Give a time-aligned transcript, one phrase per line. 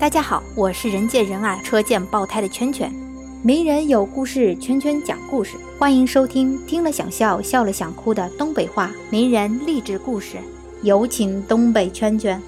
[0.00, 2.90] 大家好，我是人见人爱、车见爆胎的圈圈。
[3.42, 10.38] 名人有故事，圈圈讲故事，欢迎收听听了想笑、笑了想哭的东北话名人励志故事。
[10.82, 12.40] 有请东北圈圈。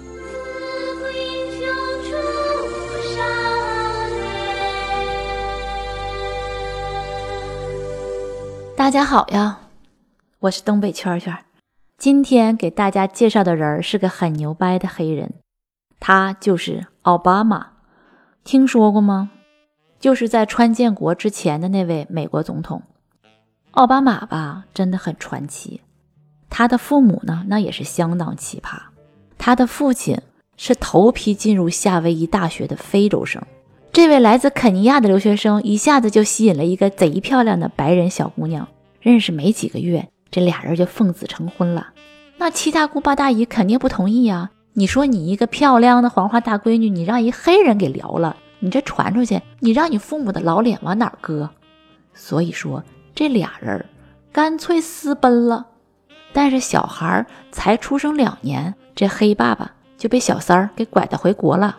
[8.75, 9.61] 大家好呀，
[10.39, 11.37] 我是东北圈圈。
[11.99, 15.35] 今天给大家介绍的人是个很牛掰的黑人，
[16.05, 17.69] 他就是奥巴马。
[18.43, 19.31] 听说过吗？
[20.01, 22.83] 就是在川建国之前的那位美国总统
[23.71, 25.81] 奥巴马吧，真的很传奇。
[26.51, 28.81] 他的父母呢，那也是相当奇葩。
[29.39, 30.21] 他的父亲
[30.57, 33.41] 是头批进入夏威夷大学的非洲生，
[33.93, 38.67] 这位来自肯尼亚的留学生一下子就吸引了一个贼漂亮的白人小姑娘。
[39.01, 41.91] 认识没几个月，这俩人就奉子成婚了。
[42.39, 44.51] 那七大姑八大姨肯定不同意呀。
[44.75, 51.51] 你说你一个漂亮的黄花大闺女，你让一黑人给撩了，你这传出去，你让你父母的老脸往哪搁？
[52.15, 52.83] 所以说
[53.15, 53.85] 这俩人
[54.33, 55.67] 干脆私奔了。
[56.33, 61.77] 但是小孩才出生两年，这黑爸爸就被小三儿给拐带回国了，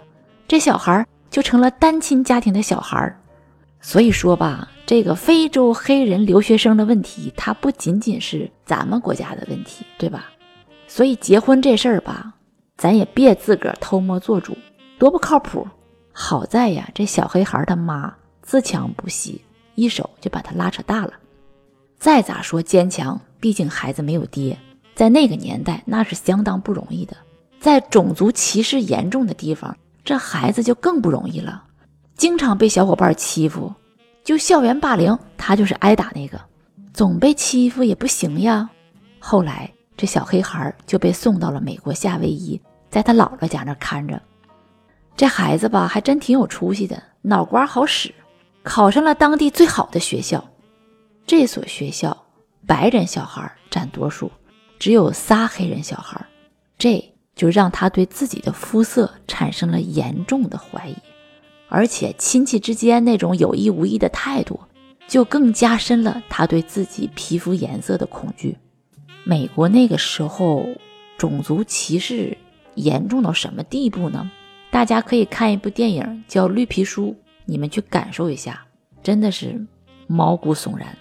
[0.47, 3.19] 这小孩就成了单亲家庭的小孩。
[3.81, 10.25] 所以说吧，这个非洲黑人留学生的问题，它不仅仅是咱们国家的问题，对吧？
[10.88, 12.35] 所以结婚这事儿吧。
[12.75, 14.57] 咱也别自个儿偷摸做主，
[14.97, 15.67] 多不靠谱。
[16.11, 19.41] 好在呀，这小黑孩他妈自强不息，
[19.75, 21.13] 一手就把他拉扯大了。
[21.97, 24.57] 再咋说坚强，毕竟孩子没有爹，
[24.95, 27.16] 在那个年代那是相当不容易的。
[27.59, 31.63] 在种族歧视严重的地方，这孩子就更不容易了，
[32.17, 33.73] 经常被小伙伴欺负，
[34.23, 36.39] 就校园霸凌，他就是挨打那个。
[36.94, 38.69] 总被欺负也不行呀。
[39.19, 39.71] 后来。
[39.95, 44.22] 这小黑孩就被送到了美国夏威夷，在他姥姥家那看着。
[45.16, 48.13] 这孩子吧，还真挺有出息的，脑瓜好使，
[48.63, 50.44] 考上了当地最好的学校。
[51.25, 52.25] 这所学校
[52.66, 54.31] 白人小孩占多数，
[54.79, 56.25] 只有仨黑人小孩，
[56.78, 60.95] 这就让他对自己的肤色产生了严重的怀疑，
[61.69, 64.59] 而且亲戚之间那种有意无意的态度，
[65.07, 68.57] 就更加深了他对自己皮肤颜色的恐惧。
[69.23, 70.67] 美国那个时候
[71.17, 72.38] 种族歧视
[72.75, 74.29] 严重到什么地步呢？
[74.69, 77.07] 大家可以看一部电影叫《绿皮书》，
[77.45, 78.66] 你们去感受一下，
[79.01, 79.66] 真的是
[80.07, 80.97] 毛骨悚然。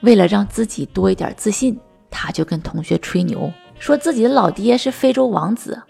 [0.00, 1.78] 为了让自己多一点自信，
[2.10, 5.80] 他就跟同学吹牛，说自己的老爹是非洲王子。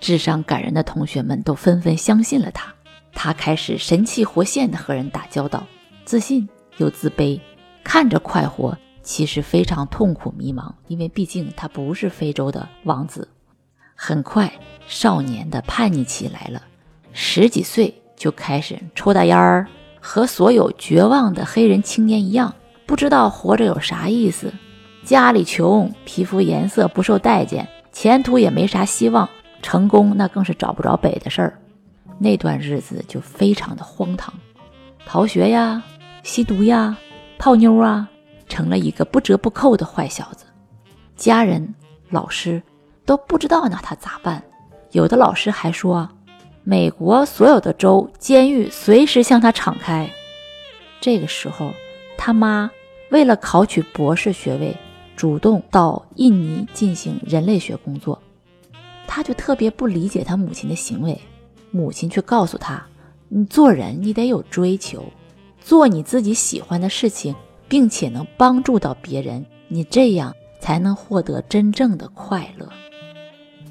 [0.00, 2.74] 智商感人的同学们都纷纷相信了他，
[3.12, 5.66] 他开始神气活现的和人打交道，
[6.04, 6.48] 自信
[6.78, 7.38] 又自卑，
[7.84, 8.76] 看着快活。
[9.04, 13.28] 其实非常痛苦迷茫，因为毕竟他不是非洲的王子。
[13.94, 14.52] 很快，
[14.88, 16.62] 少年的叛逆期来了，
[17.12, 19.68] 十几岁就开始抽大烟儿，
[20.00, 22.52] 和所有绝望的黑人青年一样，
[22.86, 24.52] 不知道活着有啥意思。
[25.04, 29.28] 家里穷，皮肤颜色不受待见，前途也没啥希望，
[29.60, 31.60] 成功那更是找不着北的事儿。
[32.18, 34.32] 那段日子就非常的荒唐，
[35.04, 35.82] 逃学呀，
[36.22, 36.96] 吸毒呀，
[37.38, 38.08] 泡妞啊。
[38.48, 40.44] 成了一个不折不扣的坏小子，
[41.16, 41.74] 家人、
[42.10, 42.62] 老师
[43.04, 44.42] 都不知道拿他咋办。
[44.92, 46.08] 有的老师还说，
[46.62, 50.10] 美国所有的州监狱随时向他敞开。
[51.00, 51.72] 这个时候，
[52.16, 52.70] 他妈
[53.10, 54.76] 为了考取博士学位，
[55.16, 58.20] 主动到印尼进行人类学工作。
[59.06, 61.20] 他就特别不理解他母亲的行为，
[61.70, 62.84] 母亲却告诉他
[63.28, 65.04] ：“你做人你得有追求，
[65.60, 67.34] 做你自己喜欢的事情。”
[67.74, 72.68] 并且能帮助到别人，你这样才能获得真正的快乐。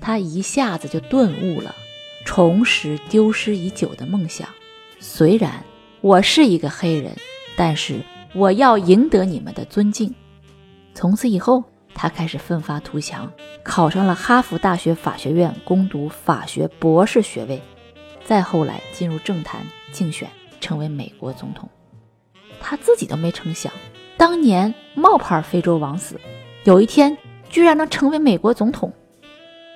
[0.01, 1.73] 他一下子就顿悟了，
[2.25, 4.49] 重拾丢失已久的梦想。
[4.99, 5.63] 虽然
[6.01, 7.15] 我是一个黑人，
[7.55, 8.01] 但是
[8.33, 10.13] 我要赢得你们的尊敬。
[10.93, 11.63] 从此以后，
[11.95, 13.31] 他开始奋发图强，
[13.63, 17.61] 考上了哈佛大学法学院攻读法学博士学位。
[18.25, 20.29] 再后来进入政坛竞选，
[20.59, 21.69] 成为美国总统。
[22.59, 23.71] 他自己都没成想。
[24.23, 26.17] 当年冒牌非洲王子，
[26.63, 27.17] 有一天
[27.49, 28.93] 居然能成为美国总统。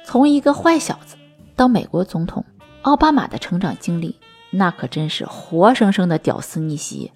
[0.06, 1.18] 从一个坏小子
[1.54, 2.46] 到美国总统，
[2.84, 4.18] 奥巴马的成长经历
[4.52, 7.12] 那可真是活生生的屌丝逆袭。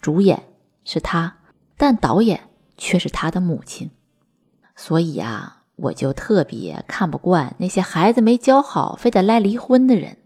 [0.00, 0.42] 主演
[0.84, 1.36] 是他，
[1.76, 2.40] 但导演
[2.76, 3.92] 却是他的母亲。
[4.74, 10.16] 所以啊，我就特别看不惯那些孩子没教好，非得赖离婚的人。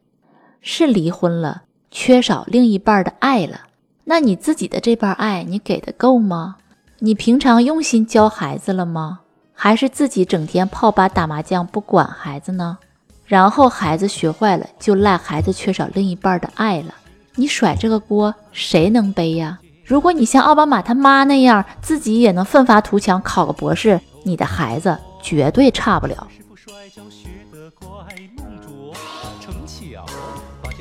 [0.63, 3.67] 是离婚了，缺少另一半的爱了。
[4.05, 6.57] 那你自己的这半爱，你给的够吗？
[6.99, 9.21] 你平常用心教孩子了吗？
[9.55, 12.79] 还是自己整天泡吧打麻将不管孩子呢？
[13.27, 16.95] 然后孩子学坏了，就赖孩子缺少另一半的爱了。
[17.37, 19.61] 你甩这个锅，谁能背呀？
[19.85, 26.27] 如果你像奥巴马他妈那样，自己也能奋发图强，考个博士，你的孩子绝对差不了。